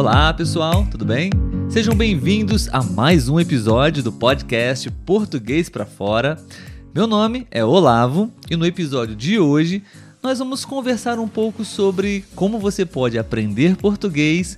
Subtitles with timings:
[0.00, 1.28] Olá, pessoal, tudo bem?
[1.68, 6.42] Sejam bem-vindos a mais um episódio do podcast Português para Fora.
[6.94, 9.82] Meu nome é Olavo e no episódio de hoje
[10.22, 14.56] nós vamos conversar um pouco sobre como você pode aprender português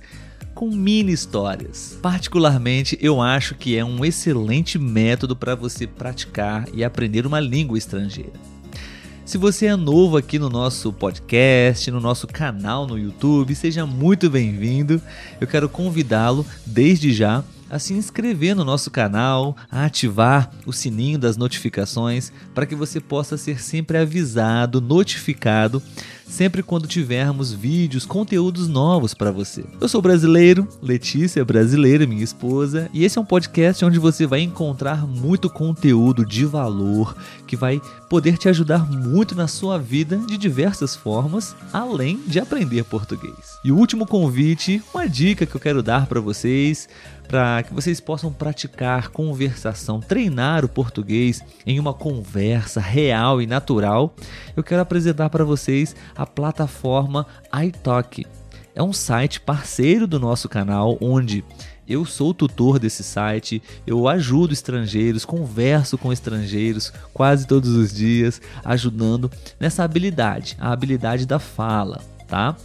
[0.55, 1.99] com mini histórias.
[2.01, 7.77] Particularmente, eu acho que é um excelente método para você praticar e aprender uma língua
[7.77, 8.52] estrangeira.
[9.25, 14.29] Se você é novo aqui no nosso podcast, no nosso canal no YouTube, seja muito
[14.29, 15.01] bem-vindo.
[15.39, 21.17] Eu quero convidá-lo desde já a se inscrever no nosso canal, a ativar o sininho
[21.17, 25.81] das notificações para que você possa ser sempre avisado, notificado
[26.27, 29.63] sempre quando tivermos vídeos, conteúdos novos para você.
[29.79, 34.25] Eu sou brasileiro, Letícia é brasileira, minha esposa, e esse é um podcast onde você
[34.25, 37.15] vai encontrar muito conteúdo de valor
[37.47, 42.83] que vai poder te ajudar muito na sua vida de diversas formas, além de aprender
[42.83, 43.57] português.
[43.63, 46.87] E o último convite, uma dica que eu quero dar para vocês,
[47.27, 54.15] para que vocês possam praticar conversação, treinar o português em uma conversa real e natural,
[54.55, 57.25] eu quero apresentar para vocês a plataforma
[57.63, 58.25] iTalk.
[58.75, 61.43] É um site parceiro do nosso canal onde
[61.87, 68.41] eu sou tutor desse site, eu ajudo estrangeiros, converso com estrangeiros quase todos os dias,
[68.63, 72.55] ajudando nessa habilidade, a habilidade da fala, tá?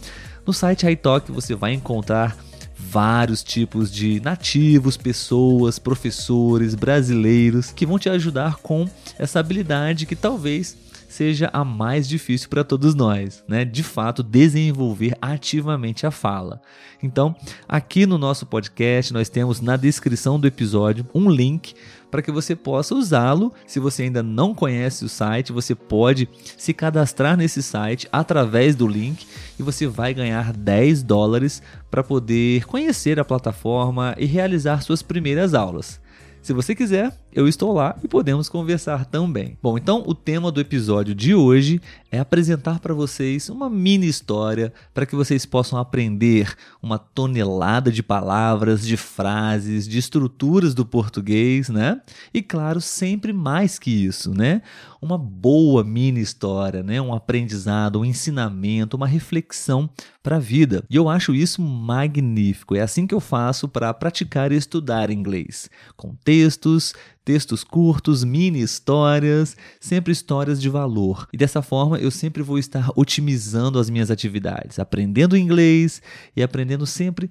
[0.45, 2.37] No site iTalk você vai encontrar
[2.75, 10.15] vários tipos de nativos, pessoas, professores, brasileiros que vão te ajudar com essa habilidade que
[10.15, 10.75] talvez
[11.09, 13.65] seja a mais difícil para todos nós, né?
[13.65, 16.61] De fato, desenvolver ativamente a fala.
[17.01, 17.35] Então,
[17.67, 21.73] aqui no nosso podcast, nós temos na descrição do episódio um link
[22.11, 23.51] para que você possa usá-lo.
[23.65, 28.87] Se você ainda não conhece o site, você pode se cadastrar nesse site através do
[28.87, 29.25] link
[29.59, 35.55] e você vai ganhar 10 dólares para poder conhecer a plataforma e realizar suas primeiras
[35.55, 35.99] aulas.
[36.41, 39.57] Se você quiser, eu estou lá e podemos conversar também.
[39.61, 41.79] Bom, então o tema do episódio de hoje
[42.11, 48.01] é apresentar para vocês uma mini história para que vocês possam aprender uma tonelada de
[48.01, 52.01] palavras, de frases, de estruturas do português, né?
[52.33, 54.61] E claro, sempre mais que isso, né?
[55.01, 56.99] Uma boa mini história, né?
[56.99, 59.89] Um aprendizado, um ensinamento, uma reflexão
[60.23, 60.83] para a vida.
[60.89, 62.75] E eu acho isso magnífico.
[62.75, 66.93] É assim que eu faço para praticar e estudar inglês, com textos,
[67.29, 71.27] textos curtos, mini histórias, sempre histórias de valor.
[71.31, 76.01] E dessa forma eu sempre vou estar otimizando as minhas atividades, aprendendo inglês
[76.35, 77.29] e aprendendo sempre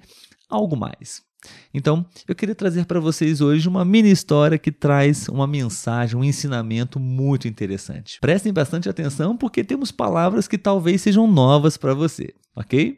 [0.49, 1.21] algo mais.
[1.73, 6.23] Então, eu queria trazer para vocês hoje uma mini história que traz uma mensagem, um
[6.23, 8.19] ensinamento muito interessante.
[8.21, 12.97] Prestem bastante atenção porque temos palavras que talvez sejam novas para você, ok?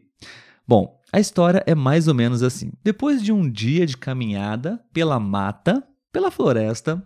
[0.67, 2.71] Bom, a história é mais ou menos assim.
[2.83, 7.01] Depois de um dia de caminhada pela mata, pela floresta,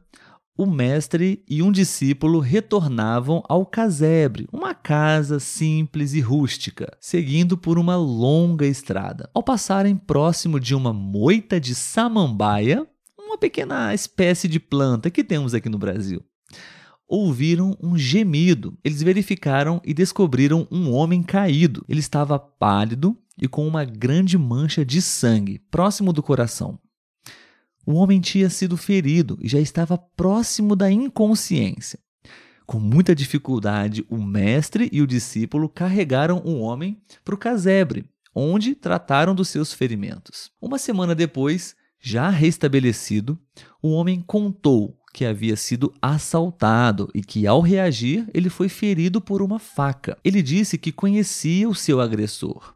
[0.58, 7.78] o mestre e um discípulo retornavam ao casebre, uma casa simples e rústica, seguindo por
[7.78, 9.30] uma longa estrada.
[9.34, 12.88] Ao passarem próximo de uma moita de samambaia,
[13.20, 16.24] uma pequena espécie de planta que temos aqui no Brasil,
[17.06, 18.78] ouviram um gemido.
[18.82, 21.84] Eles verificaram e descobriram um homem caído.
[21.90, 26.80] Ele estava pálido e com uma grande mancha de sangue próximo do coração.
[27.86, 32.00] O homem tinha sido ferido e já estava próximo da inconsciência.
[32.66, 38.74] Com muita dificuldade, o mestre e o discípulo carregaram o homem para o casebre, onde
[38.74, 40.50] trataram dos seus ferimentos.
[40.60, 43.40] Uma semana depois, já restabelecido,
[43.82, 49.42] o homem contou que havia sido assaltado e que, ao reagir, ele foi ferido por
[49.42, 50.18] uma faca.
[50.26, 52.74] Ele disse que conhecia o seu agressor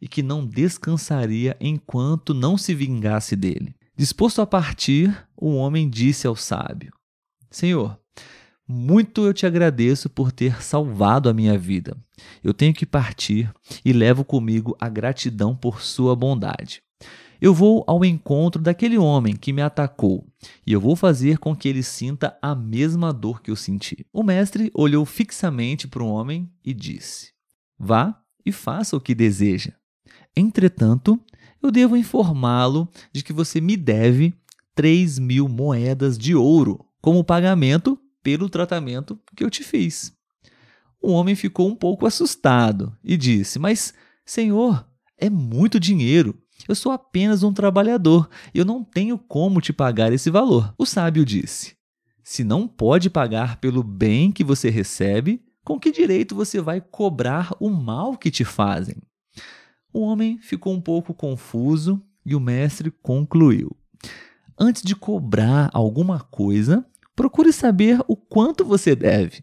[0.00, 3.74] e que não descansaria enquanto não se vingasse dele.
[3.98, 6.92] Disposto a partir, o homem disse ao sábio:
[7.50, 7.98] Senhor,
[8.64, 11.96] muito eu te agradeço por ter salvado a minha vida.
[12.40, 13.52] Eu tenho que partir
[13.84, 16.80] e levo comigo a gratidão por sua bondade.
[17.40, 20.24] Eu vou ao encontro daquele homem que me atacou
[20.64, 24.06] e eu vou fazer com que ele sinta a mesma dor que eu senti.
[24.12, 27.32] O mestre olhou fixamente para o homem e disse:
[27.76, 28.16] Vá
[28.46, 29.72] e faça o que deseja.
[30.36, 31.20] Entretanto,
[31.62, 34.34] eu devo informá-lo de que você me deve
[34.74, 40.12] 3 mil moedas de ouro como pagamento pelo tratamento que eu te fiz.
[41.00, 43.94] O homem ficou um pouco assustado e disse: Mas,
[44.24, 46.36] senhor, é muito dinheiro.
[46.68, 50.74] Eu sou apenas um trabalhador e eu não tenho como te pagar esse valor.
[50.76, 51.76] O sábio disse:
[52.22, 57.54] Se não pode pagar pelo bem que você recebe, com que direito você vai cobrar
[57.60, 58.96] o mal que te fazem?
[59.98, 63.76] O homem ficou um pouco confuso E o mestre concluiu:
[64.56, 66.86] Antes de cobrar alguma coisa,
[67.16, 69.42] procure saber o quanto você deve.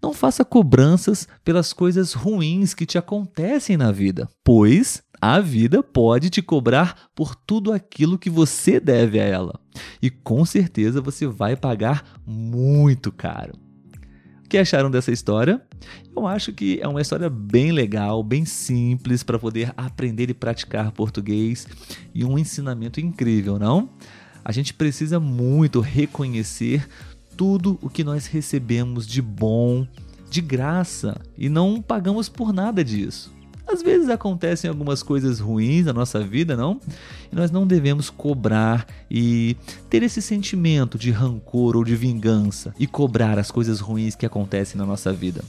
[0.00, 6.30] Não faça cobranças pelas coisas ruins que te acontecem na vida, pois a vida pode
[6.30, 9.60] te cobrar por tudo aquilo que você deve a ela.
[10.00, 13.67] E com certeza você vai pagar muito caro.
[14.48, 15.60] Que acharam dessa história?
[16.16, 20.90] Eu acho que é uma história bem legal, bem simples para poder aprender e praticar
[20.90, 21.66] português
[22.14, 23.90] e um ensinamento incrível, não?
[24.42, 26.88] A gente precisa muito reconhecer
[27.36, 29.86] tudo o que nós recebemos de bom,
[30.30, 33.37] de graça, e não pagamos por nada disso.
[33.68, 36.80] Às vezes acontecem algumas coisas ruins na nossa vida, não?
[37.30, 39.56] E nós não devemos cobrar e
[39.90, 44.78] ter esse sentimento de rancor ou de vingança e cobrar as coisas ruins que acontecem
[44.78, 45.44] na nossa vida.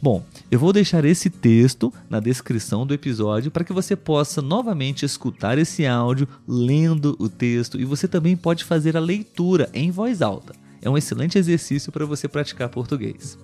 [0.00, 5.04] Bom, eu vou deixar esse texto na descrição do episódio para que você possa novamente
[5.04, 10.22] escutar esse áudio lendo o texto e você também pode fazer a leitura em voz
[10.22, 13.38] alta é um excelente exercício para você praticar português.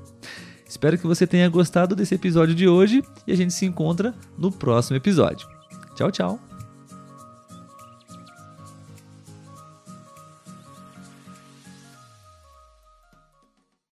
[0.66, 4.50] Espero que você tenha gostado desse episódio de hoje e a gente se encontra no
[4.50, 5.48] próximo episódio.
[5.94, 6.45] Tchau, tchau!